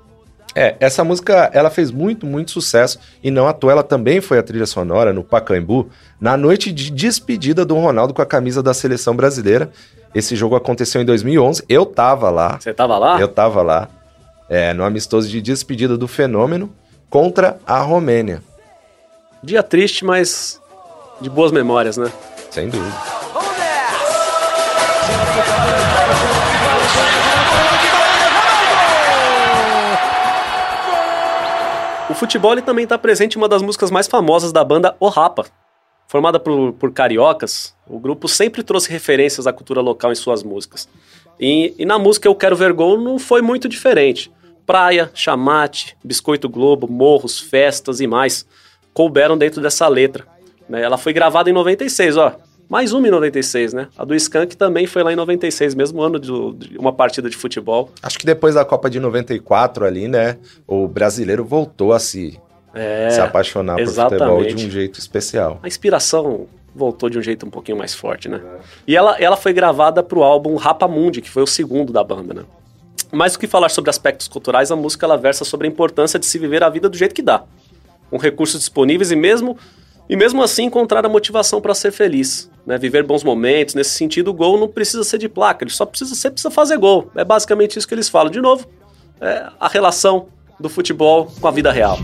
[0.56, 4.38] É, essa música ela fez muito, muito sucesso e não à toa ela também foi
[4.38, 8.72] a trilha sonora no Pacaembu na noite de despedida do Ronaldo com a camisa da
[8.72, 9.70] seleção brasileira.
[10.14, 12.60] Esse jogo aconteceu em 2011, eu tava lá.
[12.60, 13.20] Você tava lá?
[13.20, 13.88] Eu tava lá
[14.54, 16.72] é, no amistoso de despedida do fenômeno
[17.10, 18.40] contra a Romênia.
[19.42, 20.60] Dia triste, mas
[21.20, 22.12] de boas memórias, né?
[22.52, 22.94] Sem dúvida.
[32.08, 35.46] O futebol também está presente em uma das músicas mais famosas da banda O Rapa.
[36.06, 40.88] Formada por, por cariocas, o grupo sempre trouxe referências à cultura local em suas músicas.
[41.40, 44.30] E, e na música Eu Quero Ver Gol não foi muito diferente.
[44.66, 48.46] Praia, chamate, biscoito globo, morros, festas e mais
[48.92, 50.24] couberam dentro dessa letra.
[50.68, 50.82] Né?
[50.82, 52.36] Ela foi gravada em 96, ó.
[52.68, 53.88] Mais uma em 96, né?
[53.96, 56.32] A do Skank também foi lá em 96, mesmo ano de,
[56.78, 57.90] uma partida de futebol.
[58.02, 60.38] Acho que depois da Copa de 94 ali, né?
[60.66, 62.40] O brasileiro voltou a se,
[62.72, 64.18] é, se apaixonar exatamente.
[64.18, 65.60] por futebol de um jeito especial.
[65.62, 68.40] A inspiração voltou de um jeito um pouquinho mais forte, né?
[68.86, 72.32] E ela, ela foi gravada pro álbum Rapa Mundi, que foi o segundo da banda,
[72.32, 72.42] né?
[73.14, 76.26] Mais do que falar sobre aspectos culturais, a música ela versa sobre a importância de
[76.26, 77.44] se viver a vida do jeito que dá,
[78.10, 79.56] com recursos disponíveis e mesmo
[80.08, 82.76] e mesmo assim encontrar a motivação para ser feliz, né?
[82.76, 83.74] Viver bons momentos.
[83.74, 86.76] Nesse sentido, o gol não precisa ser de placa, ele só precisa ser precisa fazer
[86.76, 87.10] gol.
[87.14, 88.30] É basicamente isso que eles falam.
[88.30, 88.68] De novo,
[89.20, 90.26] é a relação
[90.60, 91.98] do futebol com a vida real.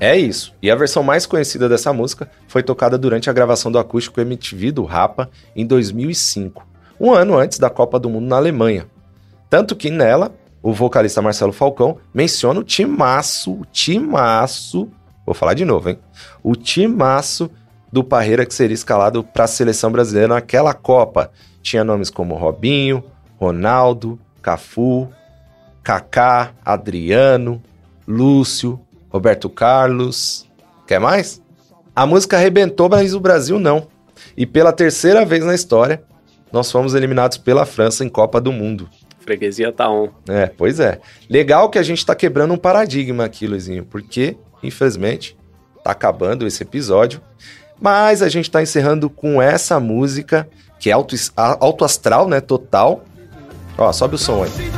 [0.00, 0.54] É isso.
[0.62, 4.72] E a versão mais conhecida dessa música foi tocada durante a gravação do acústico MTV
[4.72, 6.66] do Rapa em 2005,
[6.98, 8.86] um ano antes da Copa do Mundo na Alemanha.
[9.50, 14.88] Tanto que nela, o vocalista Marcelo Falcão menciona o timaço, o timaço,
[15.26, 15.98] vou falar de novo, hein?
[16.42, 17.50] O timaço
[17.92, 21.30] do Parreira que seria escalado para a seleção brasileira naquela Copa.
[21.60, 23.04] Tinha nomes como Robinho,
[23.38, 25.08] Ronaldo, Cafu,
[25.82, 27.62] Kaká, Adriano,
[28.06, 28.80] Lúcio,
[29.10, 30.46] Roberto Carlos.
[30.86, 31.42] Quer mais?
[31.94, 33.88] A música arrebentou, mas o Brasil não.
[34.36, 36.02] E pela terceira vez na história,
[36.52, 38.88] nós fomos eliminados pela França em Copa do Mundo.
[39.20, 40.08] Freguesia tá on.
[40.28, 40.98] É, pois é.
[41.28, 45.36] Legal que a gente tá quebrando um paradigma aqui, Luizinho, porque, infelizmente,
[45.84, 47.20] tá acabando esse episódio.
[47.80, 50.48] Mas a gente tá encerrando com essa música,
[50.78, 52.40] que é alto, alto astral, né?
[52.40, 53.04] Total.
[53.78, 54.69] Ó, sobe o som aí.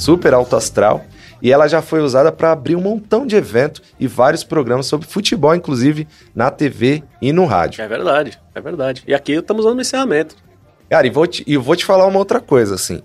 [0.00, 1.04] Super alto astral,
[1.42, 5.06] e ela já foi usada para abrir um montão de eventos e vários programas sobre
[5.06, 7.82] futebol, inclusive na TV e no rádio.
[7.82, 9.02] É verdade, é verdade.
[9.06, 10.36] E aqui estamos usando o encerramento.
[10.88, 13.02] Cara, e vou te, e vou te falar uma outra coisa, assim.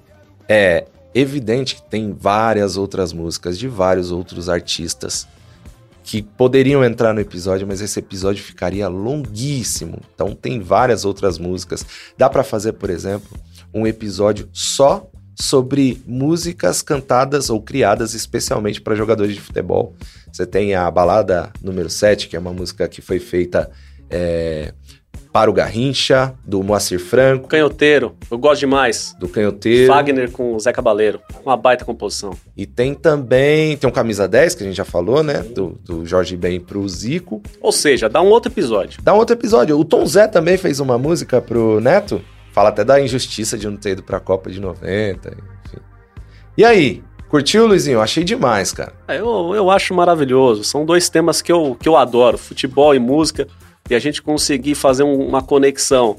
[0.47, 5.27] É evidente que tem várias outras músicas de vários outros artistas
[6.03, 9.99] que poderiam entrar no episódio, mas esse episódio ficaria longuíssimo.
[10.13, 11.85] Então tem várias outras músicas.
[12.17, 13.37] Dá para fazer, por exemplo,
[13.73, 19.93] um episódio só sobre músicas cantadas ou criadas especialmente para jogadores de futebol.
[20.31, 23.69] Você tem a balada número 7, que é uma música que foi feita
[24.09, 24.73] é,
[25.35, 27.49] para o Garrincha, do Moacir Franco.
[27.49, 29.13] Canhoteiro, eu gosto demais.
[29.19, 29.93] Do Canhoteiro.
[29.93, 32.31] Wagner com o Zé Cabaleiro, uma baita composição.
[32.55, 35.39] E tem também, tem um Camisa 10, que a gente já falou, né?
[35.39, 37.43] Do, do Jorge Ben pro Zico.
[37.61, 39.01] Ou seja, dá um outro episódio.
[39.03, 39.77] Dá um outro episódio.
[39.77, 42.21] O Tom Zé também fez uma música pro Neto.
[42.55, 45.83] Fala até da injustiça de não ter ido pra Copa de 90, enfim.
[46.57, 47.99] E aí, curtiu, Luizinho?
[47.99, 48.93] Achei demais, cara.
[49.09, 50.63] É, eu, eu acho maravilhoso.
[50.63, 53.45] São dois temas que eu, que eu adoro: futebol e música.
[53.89, 56.15] E a gente conseguir fazer um, uma conexão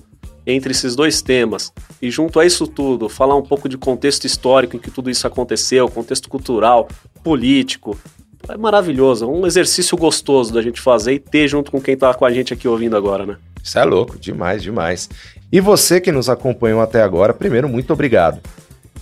[0.47, 1.72] entre esses dois temas
[2.03, 5.26] e junto a isso tudo falar um pouco de contexto histórico em que tudo isso
[5.26, 6.87] aconteceu, contexto cultural,
[7.24, 7.99] político,
[8.47, 12.26] é maravilhoso, um exercício gostoso da gente fazer e ter junto com quem tá com
[12.26, 13.37] a gente aqui ouvindo agora, né?
[13.66, 15.10] Isso é louco, demais, demais.
[15.50, 18.40] E você que nos acompanhou até agora, primeiro, muito obrigado.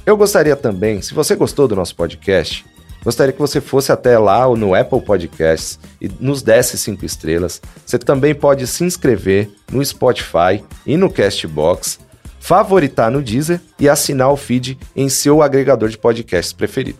[0.06, 2.64] Eu gostaria também, se você gostou do nosso podcast,
[3.04, 7.60] gostaria que você fosse até lá no Apple Podcasts e nos desse cinco estrelas.
[7.84, 12.00] Você também pode se inscrever no Spotify e no Castbox,
[12.40, 16.98] favoritar no Deezer e assinar o feed em seu agregador de podcasts preferido.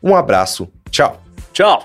[0.00, 1.20] Um abraço, tchau.
[1.52, 1.84] Tchau.